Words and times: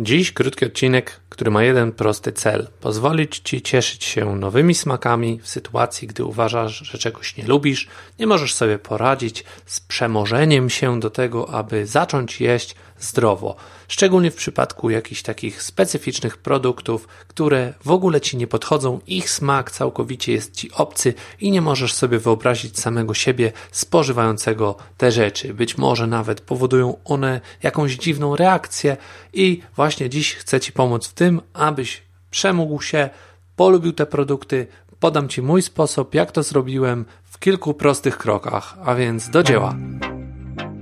Dziś 0.00 0.32
krótki 0.32 0.66
odcinek, 0.66 1.20
który 1.28 1.50
ma 1.50 1.62
jeden 1.62 1.92
prosty 1.92 2.32
cel: 2.32 2.68
pozwolić 2.80 3.38
Ci 3.38 3.62
cieszyć 3.62 4.04
się 4.04 4.36
nowymi 4.36 4.74
smakami 4.74 5.40
w 5.42 5.48
sytuacji, 5.48 6.08
gdy 6.08 6.24
uważasz, 6.24 6.78
że 6.78 6.98
czegoś 6.98 7.36
nie 7.36 7.44
lubisz, 7.46 7.88
nie 8.18 8.26
możesz 8.26 8.54
sobie 8.54 8.78
poradzić 8.78 9.44
z 9.66 9.80
przemożeniem 9.80 10.70
się 10.70 11.00
do 11.00 11.10
tego, 11.10 11.50
aby 11.50 11.86
zacząć 11.86 12.40
jeść 12.40 12.74
zdrowo. 13.00 13.56
Szczególnie 13.88 14.30
w 14.30 14.34
przypadku 14.34 14.90
jakichś 14.90 15.22
takich 15.22 15.62
specyficznych 15.62 16.36
produktów, 16.36 17.08
które 17.28 17.74
w 17.84 17.90
ogóle 17.90 18.20
Ci 18.20 18.36
nie 18.36 18.46
podchodzą, 18.46 19.00
ich 19.06 19.30
smak 19.30 19.70
całkowicie 19.70 20.32
jest 20.32 20.54
Ci 20.54 20.72
obcy 20.72 21.14
i 21.40 21.50
nie 21.50 21.60
możesz 21.60 21.94
sobie 21.94 22.18
wyobrazić 22.18 22.78
samego 22.80 23.14
siebie 23.14 23.52
spożywającego 23.72 24.76
te 24.96 25.12
rzeczy. 25.12 25.54
Być 25.54 25.78
może 25.78 26.06
nawet 26.06 26.40
powodują 26.40 26.96
one 27.04 27.40
jakąś 27.62 27.96
dziwną 27.96 28.36
reakcję 28.36 28.96
i 29.32 29.62
właśnie 29.76 30.10
dziś 30.10 30.34
chcę 30.34 30.60
Ci 30.60 30.72
pomóc 30.72 31.06
w 31.06 31.14
tym, 31.14 31.40
abyś 31.52 32.02
przemógł 32.30 32.82
się, 32.82 33.10
polubił 33.56 33.92
te 33.92 34.06
produkty, 34.06 34.66
podam 35.00 35.28
Ci 35.28 35.42
mój 35.42 35.62
sposób, 35.62 36.14
jak 36.14 36.32
to 36.32 36.42
zrobiłem 36.42 37.04
w 37.24 37.38
kilku 37.38 37.74
prostych 37.74 38.18
krokach, 38.18 38.76
a 38.84 38.94
więc 38.94 39.30
do 39.30 39.42
dzieła. 39.42 39.76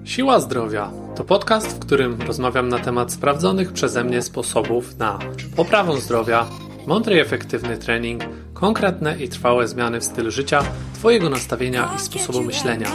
Siła 0.04 0.40
Zdrowia 0.40 1.05
to 1.16 1.24
podcast, 1.24 1.76
w 1.76 1.78
którym 1.78 2.22
rozmawiam 2.22 2.68
na 2.68 2.78
temat 2.78 3.12
sprawdzonych 3.12 3.72
przeze 3.72 4.04
mnie 4.04 4.22
sposobów 4.22 4.98
na 4.98 5.18
poprawę 5.56 6.00
zdrowia, 6.00 6.46
mądry 6.86 7.16
i 7.16 7.18
efektywny 7.18 7.78
trening, 7.78 8.22
konkretne 8.54 9.18
i 9.18 9.28
trwałe 9.28 9.68
zmiany 9.68 10.00
w 10.00 10.04
stylu 10.04 10.30
życia, 10.30 10.62
Twojego 10.94 11.30
nastawienia 11.30 11.92
i 11.96 11.98
sposobu 11.98 12.42
myślenia. 12.42 12.88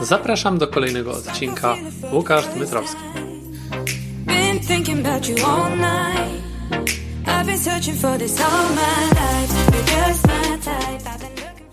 Zapraszam 0.00 0.58
do 0.58 0.68
kolejnego 0.68 1.12
odcinka. 1.12 1.74
Łukasz 2.12 2.46
Dmytrowski. 2.46 3.02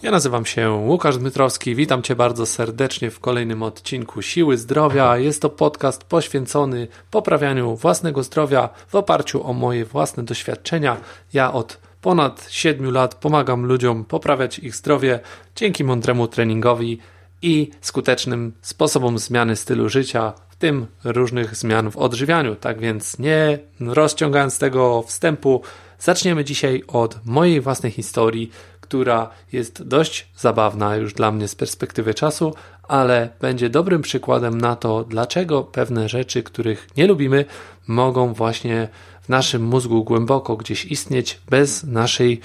Ja 0.04 0.12
nazywam 0.12 0.46
się 0.46 0.72
Łukasz 0.72 1.18
Dmytrowski, 1.18 1.76
witam 1.76 2.02
Cię 2.02 2.16
bardzo 2.16 2.46
serdecznie 2.46 3.12
w 3.12 3.20
kolejnym 3.20 3.64
odcinku 3.64 4.22
Siły 4.22 4.58
Zdrowia. 4.58 5.18
Jest 5.18 5.42
to 5.42 5.50
podcast 5.50 6.04
poświęcony 6.04 6.88
poprawianiu 7.12 7.76
własnego 7.76 8.24
zdrowia 8.24 8.70
w 8.88 8.96
oparciu 8.96 9.48
o 9.48 9.54
moje 9.54 9.86
własne 9.86 10.24
doświadczenia. 10.24 10.98
Ja 11.34 11.54
od 11.54 11.78
ponad 12.02 12.48
7 12.50 12.92
lat 12.92 13.16
pomagam 13.16 13.66
ludziom 13.66 14.06
poprawiać 14.06 14.60
ich 14.60 14.76
zdrowie 14.76 15.20
dzięki 15.56 15.84
mądremu 15.84 16.28
treningowi 16.28 17.00
i 17.42 17.72
skutecznym 17.82 18.54
sposobom 18.62 19.18
zmiany 19.20 19.56
stylu 19.56 19.90
życia, 19.90 20.34
w 20.50 20.56
tym 20.58 20.88
różnych 21.04 21.56
zmian 21.56 21.92
w 21.92 21.98
odżywianiu. 21.98 22.56
Tak 22.56 22.80
więc 22.80 23.20
nie 23.20 23.60
rozciągając 23.80 24.60
tego 24.60 25.02
wstępu, 25.02 25.62
zaczniemy 26.00 26.44
dzisiaj 26.44 26.84
od 26.88 27.26
mojej 27.26 27.62
własnej 27.62 27.92
historii, 27.92 28.52
która 28.86 29.30
jest 29.52 29.84
dość 29.84 30.28
zabawna 30.38 30.96
już 30.96 31.14
dla 31.14 31.32
mnie 31.32 31.48
z 31.48 31.56
perspektywy 31.56 32.14
czasu, 32.14 32.54
ale 32.84 33.30
będzie 33.42 33.70
dobrym 33.70 34.02
przykładem 34.02 34.62
na 34.62 34.76
to, 34.76 35.04
dlaczego 35.04 35.64
pewne 35.64 36.10
rzeczy, 36.10 36.44
których 36.44 36.88
nie 36.98 37.08
lubimy, 37.08 37.46
mogą 37.88 38.34
właśnie 38.34 38.88
w 39.22 39.30
naszym 39.30 39.64
mózgu 39.64 40.04
głęboko 40.04 40.58
gdzieś 40.58 40.86
istnieć 40.86 41.40
bez 41.50 41.84
naszej 41.84 42.42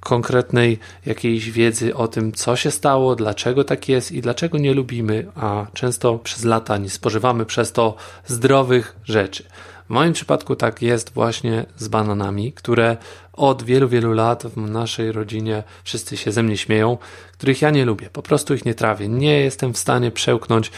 konkretnej 0.00 0.78
jakiejś 1.06 1.50
wiedzy 1.50 1.94
o 1.94 2.08
tym, 2.08 2.32
co 2.32 2.56
się 2.56 2.70
stało, 2.70 3.16
dlaczego 3.16 3.64
tak 3.64 3.88
jest 3.88 4.12
i 4.12 4.20
dlaczego 4.20 4.58
nie 4.58 4.74
lubimy, 4.74 5.26
a 5.34 5.66
często 5.74 6.18
przez 6.18 6.44
lata 6.44 6.76
nie 6.76 6.90
spożywamy 6.90 7.46
przez 7.46 7.72
to 7.72 7.94
zdrowych 8.26 8.96
rzeczy. 9.04 9.44
W 9.86 9.90
moim 9.90 10.12
przypadku 10.12 10.56
tak 10.56 10.82
jest 10.82 11.12
właśnie 11.12 11.66
z 11.76 11.88
bananami, 11.88 12.52
które 12.52 12.96
od 13.32 13.62
wielu, 13.62 13.88
wielu 13.88 14.12
lat 14.12 14.42
w 14.46 14.56
naszej 14.56 15.12
rodzinie 15.12 15.62
wszyscy 15.84 16.16
się 16.16 16.32
ze 16.32 16.42
mnie 16.42 16.56
śmieją, 16.56 16.98
których 17.32 17.62
ja 17.62 17.70
nie 17.70 17.84
lubię. 17.84 18.10
Po 18.12 18.22
prostu 18.22 18.54
ich 18.54 18.64
nie 18.64 18.74
trawię. 18.74 19.08
Nie 19.08 19.40
jestem 19.40 19.72
w 19.74 19.78
stanie 19.78 20.10
przełknąć 20.10 20.70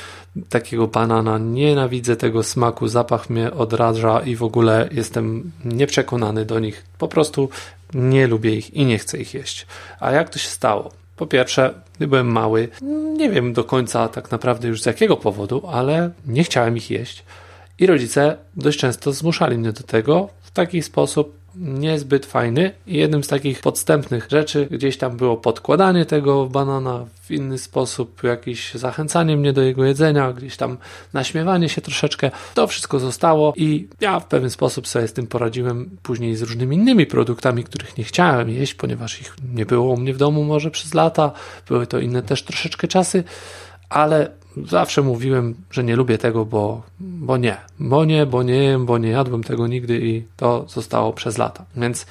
takiego 0.49 0.87
banana. 0.87 1.39
Nienawidzę 1.39 2.17
tego 2.17 2.43
smaku, 2.43 2.89
zapach 2.89 3.31
mnie 3.31 3.53
odraża 3.53 4.21
i 4.21 4.37
w 4.37 4.43
ogóle 4.43 4.89
jestem 4.93 5.53
nieprzekonany 5.65 6.45
do 6.45 6.59
nich. 6.59 6.85
Po 6.99 7.09
prostu 7.09 7.49
nie 7.95 8.27
lubię 8.27 8.55
ich 8.55 8.75
i 8.75 8.85
nie 8.85 8.99
chcę 8.99 9.19
ich 9.19 9.35
jeść. 9.35 9.67
A 10.01 10.11
jak 10.11 10.31
to 10.31 10.39
się 10.39 10.49
stało? 10.49 10.91
Po 11.17 11.27
pierwsze, 11.27 11.75
gdy 11.97 12.07
byłem 12.07 12.33
mały, 12.33 12.69
nie 13.17 13.31
wiem 13.31 13.53
do 13.53 13.65
końca 13.65 14.09
tak 14.09 14.31
naprawdę 14.31 14.69
już 14.69 14.83
z 14.83 14.87
jakiego 14.87 15.17
powodu, 15.17 15.63
ale 15.73 16.11
nie 16.27 16.45
chciałem 16.45 16.77
ich 16.77 16.91
jeść. 16.91 17.25
I 17.79 17.87
rodzice 17.87 18.37
dość 18.57 18.79
często 18.79 19.13
zmuszali 19.13 19.59
mnie 19.59 19.73
do 19.73 19.83
tego 19.83 20.29
w 20.43 20.51
taki 20.51 20.83
sposób 20.83 21.37
niezbyt 21.57 22.27
fajny. 22.27 22.73
I 22.87 22.97
jednym 22.97 23.25
z 23.25 23.29
takich 23.29 23.61
podstępnych 23.61 24.29
rzeczy 24.31 24.69
gdzieś 24.71 24.99
tam 24.99 25.17
było 25.17 25.37
podkładanie 25.37 26.05
tego 26.05 26.47
banana 26.47 27.07
w 27.23 27.31
inny 27.31 27.59
sposób, 27.59 28.23
jakieś 28.23 28.75
zachęcanie 28.75 29.37
mnie 29.37 29.53
do 29.53 29.63
jego 29.63 29.85
jedzenia, 29.85 30.33
gdzieś 30.33 30.57
tam 30.57 30.79
naśmiewanie 31.13 31.69
się 31.69 31.81
troszeczkę. 31.81 32.31
To 32.55 32.67
wszystko 32.67 32.99
zostało 32.99 33.53
i 33.57 33.89
ja 34.01 34.21
w 34.21 34.27
pewien 34.27 34.51
sposób 34.51 34.89
sobie 34.89 35.09
z 35.09 35.13
tym 35.13 35.27
poradziłem 35.27 35.97
później 36.03 36.37
z 36.37 36.43
różnymi 36.43 36.77
innymi 36.77 37.07
produktami, 37.07 37.65
których 37.65 37.99
nie 37.99 38.05
chciałem 38.05 38.51
jeść, 38.51 38.75
ponieważ 38.75 39.21
ich 39.21 39.35
nie 39.55 39.67
było 39.67 39.93
u 39.93 39.97
mnie 39.97 40.15
w 40.15 40.19
domu 40.19 40.45
może 40.45 40.71
przez 40.71 40.95
lata. 40.95 41.33
Były 41.69 41.87
to 41.87 41.99
inne 41.99 42.23
też 42.23 42.43
troszeczkę 42.43 42.89
czasy, 42.89 43.25
ale 43.89 44.31
zawsze 44.65 45.03
mówiłem, 45.03 45.55
że 45.71 45.85
nie 45.85 45.97
lubię 45.97 46.19
tego, 46.19 46.45
bo, 46.45 46.83
bo 47.01 47.37
nie, 47.37 47.57
bo 47.79 48.05
nie, 48.05 48.27
bo 48.27 48.43
nie, 48.43 48.79
bo 48.81 48.99
nie 48.99 49.11
jadłem 49.11 49.45
tego 49.45 49.67
nigdy 49.67 50.01
i 50.07 50.25
to 50.37 50.65
zostało 50.69 51.13
przez 51.13 51.39
lata. 51.39 51.65
Więc 51.77 52.07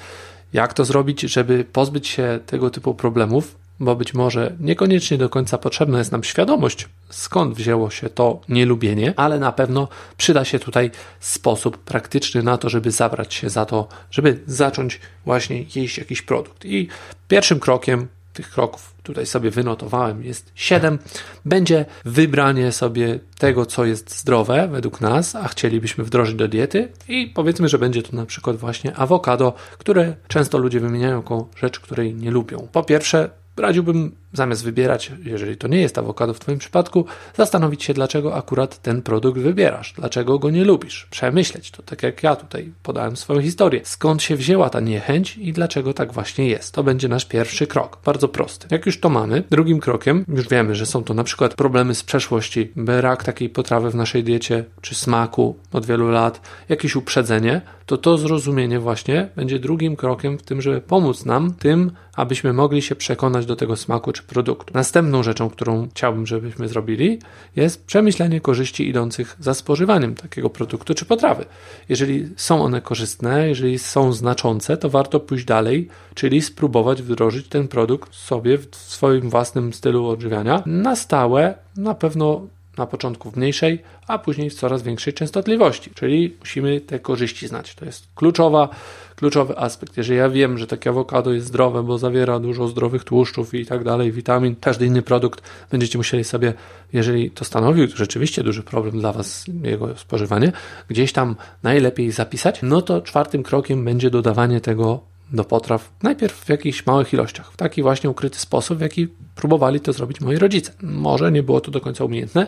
jak 0.52 0.74
to 0.74 0.84
zrobić, 0.84 1.20
żeby 1.20 1.64
pozbyć 1.72 2.08
się 2.08 2.38
tego 2.46 2.70
typu 2.70 2.94
problemów? 2.94 3.56
Bo 3.80 3.96
być 3.96 4.14
może 4.14 4.56
niekoniecznie 4.60 5.18
do 5.18 5.28
końca 5.28 5.58
potrzebna 5.58 5.98
jest 5.98 6.12
nam 6.12 6.24
świadomość, 6.24 6.88
skąd 7.08 7.54
wzięło 7.54 7.90
się 7.90 8.08
to 8.08 8.40
nielubienie, 8.48 9.14
ale 9.16 9.38
na 9.38 9.52
pewno 9.52 9.88
przyda 10.16 10.44
się 10.44 10.58
tutaj 10.58 10.90
sposób 11.20 11.78
praktyczny 11.78 12.42
na 12.42 12.58
to, 12.58 12.68
żeby 12.68 12.90
zabrać 12.90 13.34
się 13.34 13.50
za 13.50 13.66
to, 13.66 13.88
żeby 14.10 14.40
zacząć 14.46 15.00
właśnie 15.24 15.64
jeść 15.74 15.98
jakiś 15.98 16.22
produkt. 16.22 16.64
I 16.64 16.88
pierwszym 17.28 17.60
krokiem 17.60 18.08
tych 18.36 18.50
kroków 18.50 18.94
tutaj 19.02 19.26
sobie 19.26 19.50
wynotowałem, 19.50 20.22
jest 20.22 20.52
7, 20.54 20.98
będzie 21.44 21.84
wybranie 22.04 22.72
sobie 22.72 23.20
tego, 23.38 23.66
co 23.66 23.84
jest 23.84 24.18
zdrowe 24.18 24.68
według 24.68 25.00
nas, 25.00 25.36
a 25.36 25.48
chcielibyśmy 25.48 26.04
wdrożyć 26.04 26.34
do 26.34 26.48
diety 26.48 26.88
i 27.08 27.26
powiedzmy, 27.34 27.68
że 27.68 27.78
będzie 27.78 28.02
to 28.02 28.16
na 28.16 28.26
przykład 28.26 28.56
właśnie 28.56 28.96
awokado, 28.96 29.52
które 29.78 30.16
często 30.28 30.58
ludzie 30.58 30.80
wymieniają 30.80 31.16
jako 31.16 31.48
rzecz, 31.56 31.80
której 31.80 32.14
nie 32.14 32.30
lubią. 32.30 32.68
Po 32.72 32.82
pierwsze, 32.82 33.30
radziłbym 33.56 34.16
zamiast 34.36 34.64
wybierać, 34.64 35.12
jeżeli 35.24 35.56
to 35.56 35.68
nie 35.68 35.80
jest 35.80 35.98
awokado 35.98 36.34
w 36.34 36.38
Twoim 36.38 36.58
przypadku, 36.58 37.04
zastanowić 37.34 37.84
się, 37.84 37.94
dlaczego 37.94 38.34
akurat 38.34 38.82
ten 38.82 39.02
produkt 39.02 39.40
wybierasz, 39.40 39.92
dlaczego 39.96 40.38
go 40.38 40.50
nie 40.50 40.64
lubisz. 40.64 41.06
Przemyśleć 41.10 41.70
to, 41.70 41.82
tak 41.82 42.02
jak 42.02 42.22
ja 42.22 42.36
tutaj 42.36 42.72
podałem 42.82 43.16
swoją 43.16 43.42
historię. 43.42 43.80
Skąd 43.84 44.22
się 44.22 44.36
wzięła 44.36 44.70
ta 44.70 44.80
niechęć 44.80 45.36
i 45.38 45.52
dlaczego 45.52 45.94
tak 45.94 46.12
właśnie 46.12 46.48
jest. 46.48 46.74
To 46.74 46.84
będzie 46.84 47.08
nasz 47.08 47.24
pierwszy 47.24 47.66
krok. 47.66 47.98
Bardzo 48.04 48.28
prosty. 48.28 48.66
Jak 48.70 48.86
już 48.86 49.00
to 49.00 49.08
mamy, 49.08 49.42
drugim 49.50 49.80
krokiem, 49.80 50.24
już 50.28 50.48
wiemy, 50.48 50.74
że 50.74 50.86
są 50.86 51.04
to 51.04 51.14
na 51.14 51.24
przykład 51.24 51.54
problemy 51.54 51.94
z 51.94 52.02
przeszłości, 52.02 52.72
brak 52.76 53.24
takiej 53.24 53.48
potrawy 53.48 53.90
w 53.90 53.94
naszej 53.94 54.24
diecie, 54.24 54.64
czy 54.80 54.94
smaku 54.94 55.56
od 55.72 55.86
wielu 55.86 56.08
lat, 56.08 56.40
jakieś 56.68 56.96
uprzedzenie, 56.96 57.60
to 57.86 57.96
to 57.96 58.18
zrozumienie 58.18 58.80
właśnie 58.80 59.28
będzie 59.36 59.58
drugim 59.58 59.96
krokiem 59.96 60.38
w 60.38 60.42
tym, 60.42 60.62
żeby 60.62 60.80
pomóc 60.80 61.24
nam 61.24 61.54
tym, 61.54 61.90
abyśmy 62.16 62.52
mogli 62.52 62.82
się 62.82 62.94
przekonać 62.94 63.46
do 63.46 63.56
tego 63.56 63.76
smaku 63.76 64.12
czy 64.12 64.22
produktu. 64.26 64.74
Następną 64.74 65.22
rzeczą, 65.22 65.50
którą 65.50 65.88
chciałbym, 65.88 66.26
żebyśmy 66.26 66.68
zrobili, 66.68 67.18
jest 67.56 67.84
przemyślenie 67.84 68.40
korzyści 68.40 68.88
idących 68.88 69.36
za 69.40 69.54
spożywaniem 69.54 70.14
takiego 70.14 70.50
produktu 70.50 70.94
czy 70.94 71.04
potrawy. 71.04 71.44
Jeżeli 71.88 72.28
są 72.36 72.62
one 72.62 72.80
korzystne, 72.80 73.48
jeżeli 73.48 73.78
są 73.78 74.12
znaczące, 74.12 74.76
to 74.76 74.90
warto 74.90 75.20
pójść 75.20 75.44
dalej, 75.44 75.88
czyli 76.14 76.42
spróbować 76.42 77.02
wdrożyć 77.02 77.48
ten 77.48 77.68
produkt 77.68 78.14
sobie 78.14 78.58
w 78.58 78.76
swoim 78.76 79.30
własnym 79.30 79.72
stylu 79.72 80.08
odżywiania 80.08 80.62
na 80.66 80.96
stałe, 80.96 81.54
na 81.76 81.94
pewno 81.94 82.46
na 82.76 82.86
początku 82.86 83.30
w 83.30 83.36
mniejszej, 83.36 83.82
a 84.06 84.18
później 84.18 84.50
w 84.50 84.54
coraz 84.54 84.82
większej 84.82 85.12
częstotliwości. 85.12 85.90
Czyli 85.94 86.36
musimy 86.40 86.80
te 86.80 86.98
korzyści 86.98 87.48
znać. 87.48 87.74
To 87.74 87.84
jest 87.84 88.08
kluczowa, 88.14 88.68
kluczowy 89.16 89.58
aspekt. 89.58 89.96
Jeżeli 89.96 90.18
ja 90.18 90.28
wiem, 90.28 90.58
że 90.58 90.66
takie 90.66 90.90
awokado 90.90 91.32
jest 91.32 91.46
zdrowe, 91.46 91.82
bo 91.82 91.98
zawiera 91.98 92.38
dużo 92.38 92.68
zdrowych 92.68 93.04
tłuszczów 93.04 93.54
i 93.54 93.66
tak 93.66 93.84
dalej, 93.84 94.12
witamin, 94.12 94.56
każdy 94.60 94.86
inny 94.86 95.02
produkt, 95.02 95.42
będziecie 95.70 95.98
musieli 95.98 96.24
sobie, 96.24 96.54
jeżeli 96.92 97.30
to 97.30 97.44
stanowi 97.44 97.88
rzeczywiście 97.94 98.42
duży 98.42 98.62
problem 98.62 99.00
dla 99.00 99.12
Was, 99.12 99.44
jego 99.62 99.96
spożywanie, 99.96 100.52
gdzieś 100.88 101.12
tam 101.12 101.36
najlepiej 101.62 102.10
zapisać, 102.10 102.60
no 102.62 102.82
to 102.82 103.00
czwartym 103.02 103.42
krokiem 103.42 103.84
będzie 103.84 104.10
dodawanie 104.10 104.60
tego 104.60 105.15
do 105.32 105.44
potraw, 105.44 105.92
najpierw 106.02 106.34
w 106.44 106.48
jakichś 106.48 106.86
małych 106.86 107.12
ilościach, 107.12 107.52
w 107.52 107.56
taki 107.56 107.82
właśnie 107.82 108.10
ukryty 108.10 108.38
sposób, 108.38 108.78
w 108.78 108.80
jaki 108.80 109.08
próbowali 109.34 109.80
to 109.80 109.92
zrobić 109.92 110.20
moi 110.20 110.36
rodzice. 110.36 110.72
Może 110.82 111.32
nie 111.32 111.42
było 111.42 111.60
to 111.60 111.70
do 111.70 111.80
końca 111.80 112.04
umiejętne, 112.04 112.46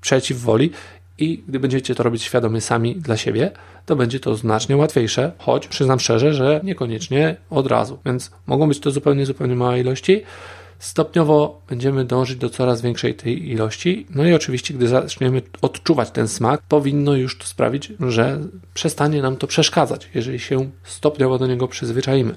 przeciw 0.00 0.40
woli 0.40 0.70
i 1.18 1.42
gdy 1.48 1.60
będziecie 1.60 1.94
to 1.94 2.02
robić 2.02 2.22
świadomie 2.22 2.60
sami 2.60 2.96
dla 2.96 3.16
siebie, 3.16 3.50
to 3.86 3.96
będzie 3.96 4.20
to 4.20 4.36
znacznie 4.36 4.76
łatwiejsze, 4.76 5.32
choć 5.38 5.68
przyznam 5.68 6.00
szczerze, 6.00 6.34
że 6.34 6.60
niekoniecznie 6.64 7.36
od 7.50 7.66
razu. 7.66 7.98
Więc 8.06 8.30
mogą 8.46 8.68
być 8.68 8.80
to 8.80 8.90
zupełnie, 8.90 9.26
zupełnie 9.26 9.54
małe 9.54 9.80
ilości. 9.80 10.22
Stopniowo 10.80 11.60
będziemy 11.68 12.04
dążyć 12.04 12.38
do 12.38 12.50
coraz 12.50 12.82
większej 12.82 13.14
tej 13.14 13.50
ilości. 13.50 14.06
No 14.10 14.26
i 14.26 14.34
oczywiście, 14.34 14.74
gdy 14.74 14.88
zaczniemy 14.88 15.42
odczuwać 15.62 16.10
ten 16.10 16.28
smak, 16.28 16.62
powinno 16.68 17.14
już 17.14 17.38
to 17.38 17.44
sprawić, 17.44 17.92
że 18.08 18.40
przestanie 18.74 19.22
nam 19.22 19.36
to 19.36 19.46
przeszkadzać, 19.46 20.08
jeżeli 20.14 20.38
się 20.38 20.70
stopniowo 20.84 21.38
do 21.38 21.46
niego 21.46 21.68
przyzwyczaimy. 21.68 22.34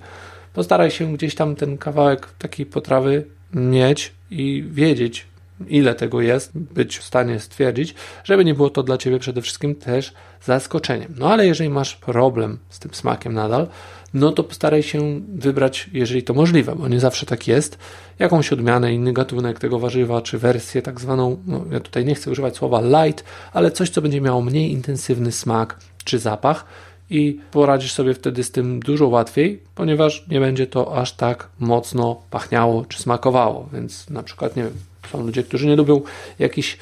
Postaraj 0.54 0.92
się 0.92 1.13
gdzieś 1.13 1.36
tam 1.36 1.56
ten 1.56 1.78
kawałek 1.78 2.34
takiej 2.40 2.66
potrawy 2.66 3.25
mieć 3.54 4.12
i 4.31 4.66
wiedzieć, 4.72 5.25
ile 5.69 5.95
tego 5.95 6.21
jest, 6.21 6.51
być 6.57 6.98
w 6.98 7.04
stanie 7.04 7.39
stwierdzić, 7.39 7.95
żeby 8.24 8.45
nie 8.45 8.54
było 8.54 8.69
to 8.69 8.83
dla 8.83 8.98
Ciebie 8.98 9.19
przede 9.19 9.42
wszystkim 9.42 9.75
też 9.75 10.13
zaskoczeniem. 10.42 11.13
No 11.18 11.30
ale 11.31 11.48
jeżeli 11.48 11.69
masz 11.69 11.95
problem 11.95 12.60
z 12.69 12.80
tym 12.80 12.94
smakiem 12.94 13.33
nadal, 13.33 13.68
no 14.13 14.31
to 14.31 14.44
postaraj 14.44 14.83
się 14.83 15.21
wybrać, 15.36 15.89
jeżeli 15.94 16.24
to 16.24 16.33
możliwe, 16.33 16.75
bo 16.75 16.88
nie 16.88 17.00
zawsze 17.00 17.25
tak 17.25 17.48
jest, 17.48 17.77
jakąś 18.19 18.54
odmianę, 18.54 18.94
inny 18.94 19.13
gatunek 19.13 19.60
tego 19.60 19.80
warzywa, 19.80 20.21
czy 20.21 20.38
wersję 20.38 20.81
tak 20.81 21.01
zwaną, 21.01 21.38
no 21.48 21.65
ja 21.71 21.80
tutaj 21.80 22.06
nie 22.06 22.15
chcę 22.15 22.31
używać 22.31 22.56
słowa 22.57 22.81
light, 22.81 23.24
ale 23.54 23.71
coś, 23.71 23.89
co 23.89 24.01
będzie 24.01 24.21
miało 24.21 24.42
mniej 24.42 24.71
intensywny 24.71 25.31
smak 25.31 25.80
czy 26.04 26.19
zapach 26.19 26.65
i 27.10 27.39
poradzisz 27.51 27.92
sobie 27.92 28.13
wtedy 28.13 28.44
z 28.44 28.51
tym 28.51 28.80
dużo 28.80 29.07
łatwiej, 29.07 29.63
ponieważ 29.75 30.25
nie 30.27 30.39
będzie 30.39 30.68
to 30.68 30.98
aż 30.98 31.13
tak 31.13 31.50
mocno 31.60 32.21
pachniało 32.30 32.86
czy 32.86 33.00
smakowało, 33.00 33.69
więc 33.74 34.10
na 34.10 34.24
przykład, 34.24 34.56
nie 34.56 34.63
wiem, 34.63 34.74
są 35.12 35.26
ludzie, 35.26 35.44
którzy 35.44 35.68
nie 35.68 35.76
lubią 35.76 36.02
jakichś 36.40 36.78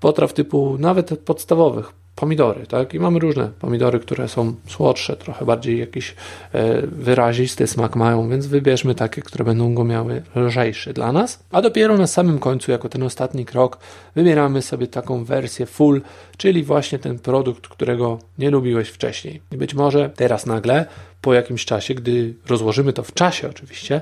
potraw 0.00 0.32
typu 0.32 0.76
nawet 0.78 1.18
podstawowych, 1.18 1.92
pomidory, 2.16 2.66
tak? 2.66 2.94
I 2.94 3.00
mamy 3.00 3.18
różne 3.18 3.48
pomidory, 3.60 4.00
które 4.00 4.28
są 4.28 4.54
słodsze, 4.68 5.16
trochę 5.16 5.44
bardziej 5.44 5.78
jakiś 5.78 6.14
e, 6.52 6.86
wyrazisty 6.86 7.66
smak 7.66 7.96
mają, 7.96 8.28
więc 8.28 8.46
wybierzmy 8.46 8.94
takie, 8.94 9.22
które 9.22 9.44
będą 9.44 9.74
go 9.74 9.84
miały 9.84 10.22
lżejszy 10.36 10.92
dla 10.92 11.12
nas. 11.12 11.44
A 11.50 11.62
dopiero 11.62 11.98
na 11.98 12.06
samym 12.06 12.38
końcu, 12.38 12.70
jako 12.70 12.88
ten 12.88 13.02
ostatni 13.02 13.44
krok, 13.44 13.78
wybieramy 14.14 14.62
sobie 14.62 14.86
taką 14.86 15.24
wersję 15.24 15.66
full, 15.66 16.02
czyli 16.36 16.64
właśnie 16.64 16.98
ten 16.98 17.18
produkt, 17.18 17.68
którego 17.68 18.18
nie 18.38 18.50
lubiłeś 18.50 18.88
wcześniej. 18.88 19.40
I 19.52 19.56
być 19.56 19.74
może 19.74 20.10
teraz 20.16 20.46
nagle, 20.46 20.86
po 21.20 21.34
jakimś 21.34 21.64
czasie, 21.64 21.94
gdy 21.94 22.34
rozłożymy 22.46 22.92
to 22.92 23.02
w 23.02 23.12
czasie 23.12 23.48
oczywiście, 23.48 24.00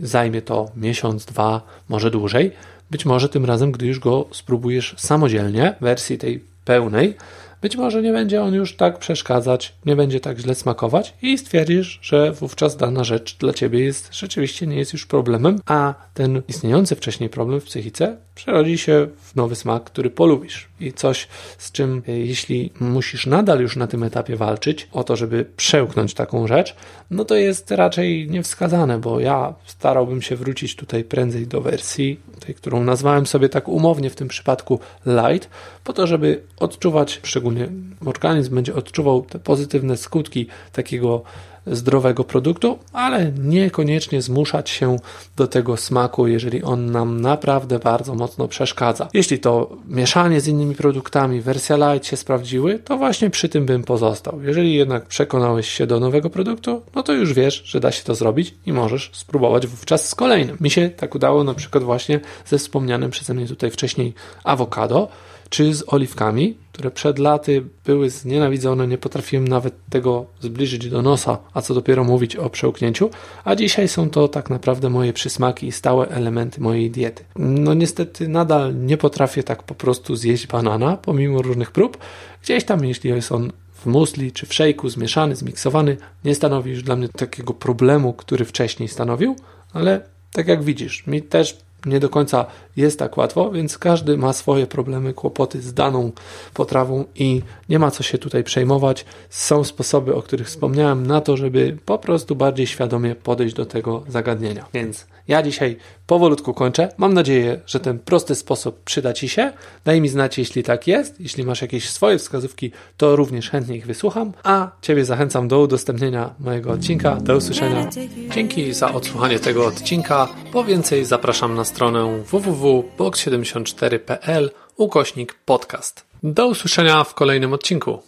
zajmie 0.00 0.42
to 0.42 0.70
miesiąc, 0.76 1.24
dwa, 1.24 1.62
może 1.88 2.10
dłużej, 2.10 2.52
być 2.92 3.04
może 3.06 3.28
tym 3.28 3.44
razem, 3.44 3.72
gdy 3.72 3.86
już 3.86 3.98
go 3.98 4.28
spróbujesz 4.32 4.94
samodzielnie, 4.98 5.74
wersji 5.80 6.18
tej 6.18 6.44
pełnej, 6.64 7.14
być 7.62 7.76
może 7.76 8.02
nie 8.02 8.12
będzie 8.12 8.42
on 8.42 8.54
już 8.54 8.76
tak 8.76 8.98
przeszkadzać, 8.98 9.74
nie 9.86 9.96
będzie 9.96 10.20
tak 10.20 10.38
źle 10.38 10.54
smakować 10.54 11.14
i 11.22 11.38
stwierdzisz, 11.38 11.98
że 12.02 12.32
wówczas 12.32 12.76
dana 12.76 13.04
rzecz 13.04 13.36
dla 13.38 13.52
ciebie 13.52 13.84
jest 13.84 14.14
rzeczywiście 14.14 14.66
nie 14.66 14.76
jest 14.76 14.92
już 14.92 15.06
problemem, 15.06 15.60
a 15.66 15.94
ten 16.14 16.42
istniejący 16.48 16.96
wcześniej 16.96 17.30
problem 17.30 17.60
w 17.60 17.64
psychice 17.64 18.16
przerodzi 18.34 18.78
się 18.78 19.08
w 19.22 19.36
nowy 19.36 19.56
smak, 19.56 19.84
który 19.84 20.10
polubisz. 20.10 20.68
I 20.82 20.92
coś, 20.92 21.28
z 21.58 21.72
czym 21.72 22.02
e, 22.08 22.12
jeśli 22.12 22.72
musisz 22.80 23.26
nadal 23.26 23.60
już 23.60 23.76
na 23.76 23.86
tym 23.86 24.02
etapie 24.02 24.36
walczyć 24.36 24.88
o 24.92 25.04
to, 25.04 25.16
żeby 25.16 25.46
przełknąć 25.56 26.14
taką 26.14 26.46
rzecz, 26.46 26.76
no 27.10 27.24
to 27.24 27.34
jest 27.34 27.70
raczej 27.70 28.30
niewskazane, 28.30 28.98
bo 28.98 29.20
ja 29.20 29.54
starałbym 29.66 30.22
się 30.22 30.36
wrócić 30.36 30.76
tutaj 30.76 31.04
prędzej 31.04 31.46
do 31.46 31.60
wersji, 31.60 32.20
tej, 32.46 32.54
którą 32.54 32.84
nazwałem 32.84 33.26
sobie 33.26 33.48
tak 33.48 33.68
umownie 33.68 34.10
w 34.10 34.16
tym 34.16 34.28
przypadku 34.28 34.80
light, 35.06 35.50
po 35.84 35.92
to, 35.92 36.06
żeby 36.06 36.42
odczuwać, 36.58 37.20
szczególnie 37.22 37.68
organizm 38.04 38.54
będzie 38.54 38.74
odczuwał 38.74 39.22
te 39.22 39.38
pozytywne 39.38 39.96
skutki 39.96 40.46
takiego 40.72 41.22
zdrowego 41.66 42.24
produktu, 42.24 42.78
ale 42.92 43.32
niekoniecznie 43.38 44.22
zmuszać 44.22 44.70
się 44.70 44.96
do 45.36 45.46
tego 45.46 45.76
smaku, 45.76 46.26
jeżeli 46.26 46.62
on 46.62 46.90
nam 46.90 47.20
naprawdę 47.20 47.78
bardzo 47.78 48.14
mocno 48.14 48.48
przeszkadza. 48.48 49.08
Jeśli 49.14 49.38
to 49.38 49.76
mieszanie 49.88 50.40
z 50.40 50.48
innymi 50.48 50.74
produktami, 50.74 51.40
wersja 51.40 51.76
light 51.76 52.08
się 52.08 52.16
sprawdziły, 52.16 52.78
to 52.78 52.96
właśnie 52.96 53.30
przy 53.30 53.48
tym 53.48 53.66
bym 53.66 53.84
pozostał. 53.84 54.42
Jeżeli 54.42 54.74
jednak 54.74 55.06
przekonałeś 55.06 55.68
się 55.70 55.86
do 55.86 56.00
nowego 56.00 56.30
produktu, 56.30 56.82
no 56.94 57.02
to 57.02 57.12
już 57.12 57.32
wiesz, 57.32 57.62
że 57.64 57.80
da 57.80 57.92
się 57.92 58.04
to 58.04 58.14
zrobić 58.14 58.54
i 58.66 58.72
możesz 58.72 59.10
spróbować 59.12 59.66
wówczas 59.66 60.08
z 60.08 60.14
kolejnym. 60.14 60.56
Mi 60.60 60.70
się 60.70 60.90
tak 60.90 61.14
udało 61.14 61.44
na 61.44 61.54
przykład 61.54 61.84
właśnie 61.84 62.20
ze 62.46 62.58
wspomnianym 62.58 63.10
przeze 63.10 63.34
mnie 63.34 63.46
tutaj 63.46 63.70
wcześniej 63.70 64.14
awokado, 64.44 65.08
czy 65.52 65.74
z 65.74 65.84
oliwkami, 65.86 66.56
które 66.72 66.90
przed 66.90 67.18
laty 67.18 67.64
były 67.84 68.10
znienawidzone, 68.10 68.86
nie 68.86 68.98
potrafiłem 68.98 69.48
nawet 69.48 69.74
tego 69.90 70.26
zbliżyć 70.40 70.88
do 70.88 71.02
nosa, 71.02 71.38
a 71.54 71.62
co 71.62 71.74
dopiero 71.74 72.04
mówić 72.04 72.36
o 72.36 72.50
przełknięciu, 72.50 73.10
a 73.44 73.56
dzisiaj 73.56 73.88
są 73.88 74.10
to 74.10 74.28
tak 74.28 74.50
naprawdę 74.50 74.90
moje 74.90 75.12
przysmaki 75.12 75.66
i 75.66 75.72
stałe 75.72 76.08
elementy 76.08 76.60
mojej 76.60 76.90
diety. 76.90 77.24
No 77.36 77.74
niestety 77.74 78.28
nadal 78.28 78.76
nie 78.76 78.96
potrafię 78.96 79.42
tak 79.42 79.62
po 79.62 79.74
prostu 79.74 80.16
zjeść 80.16 80.46
banana, 80.46 80.96
pomimo 80.96 81.42
różnych 81.42 81.70
prób. 81.70 81.98
Gdzieś 82.42 82.64
tam, 82.64 82.84
jeśli 82.84 83.10
jest 83.10 83.32
on 83.32 83.52
w 83.72 83.86
musli 83.86 84.32
czy 84.32 84.46
w 84.46 84.54
szejku 84.54 84.88
zmieszany, 84.88 85.36
zmiksowany, 85.36 85.96
nie 86.24 86.34
stanowi 86.34 86.70
już 86.70 86.82
dla 86.82 86.96
mnie 86.96 87.08
takiego 87.08 87.54
problemu, 87.54 88.12
który 88.12 88.44
wcześniej 88.44 88.88
stanowił, 88.88 89.36
ale 89.72 90.00
tak 90.32 90.48
jak 90.48 90.62
widzisz, 90.62 91.06
mi 91.06 91.22
też 91.22 91.58
nie 91.86 92.00
do 92.00 92.08
końca 92.08 92.46
jest 92.76 92.98
tak 92.98 93.16
łatwo, 93.16 93.50
więc 93.50 93.78
każdy 93.78 94.16
ma 94.16 94.32
swoje 94.32 94.66
problemy, 94.66 95.14
kłopoty 95.14 95.62
z 95.62 95.74
daną 95.74 96.12
potrawą 96.54 97.04
i 97.14 97.42
nie 97.68 97.78
ma 97.78 97.90
co 97.90 98.02
się 98.02 98.18
tutaj 98.18 98.44
przejmować. 98.44 99.04
Są 99.30 99.64
sposoby, 99.64 100.14
o 100.14 100.22
których 100.22 100.46
wspomniałem, 100.46 101.06
na 101.06 101.20
to, 101.20 101.36
żeby 101.36 101.76
po 101.84 101.98
prostu 101.98 102.36
bardziej 102.36 102.66
świadomie 102.66 103.14
podejść 103.14 103.54
do 103.54 103.66
tego 103.66 104.02
zagadnienia. 104.08 104.66
Więc 104.74 105.06
ja 105.28 105.42
dzisiaj 105.42 105.76
powolutku 106.06 106.54
kończę. 106.54 106.88
Mam 106.96 107.14
nadzieję, 107.14 107.60
że 107.66 107.80
ten 107.80 107.98
prosty 107.98 108.34
sposób 108.34 108.80
przyda 108.84 109.12
Ci 109.12 109.28
się. 109.28 109.52
Daj 109.84 110.00
mi 110.00 110.08
znać, 110.08 110.38
jeśli 110.38 110.62
tak 110.62 110.86
jest. 110.86 111.20
Jeśli 111.20 111.44
masz 111.44 111.62
jakieś 111.62 111.90
swoje 111.90 112.18
wskazówki, 112.18 112.72
to 112.96 113.16
również 113.16 113.50
chętnie 113.50 113.76
ich 113.76 113.86
wysłucham. 113.86 114.32
A 114.42 114.70
Ciebie 114.82 115.04
zachęcam 115.04 115.48
do 115.48 115.60
udostępnienia 115.60 116.34
mojego 116.38 116.72
odcinka. 116.72 117.16
Do 117.16 117.36
usłyszenia. 117.36 117.88
Dzięki 118.34 118.72
za 118.72 118.92
odsłuchanie 118.92 119.38
tego 119.38 119.66
odcinka. 119.66 120.28
Po 120.52 120.64
więcej 120.64 121.04
zapraszam 121.04 121.54
na 121.54 121.64
stronę 121.64 122.22
www.box74.pl 122.30 124.50
ukośnik 124.76 125.34
podcast. 125.44 126.04
Do 126.22 126.46
usłyszenia 126.46 127.04
w 127.04 127.14
kolejnym 127.14 127.52
odcinku. 127.52 128.02